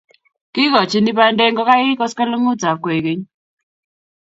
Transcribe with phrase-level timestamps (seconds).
[0.53, 3.21] Kikochini bandek ngokaik koskoleng'utab kwekeny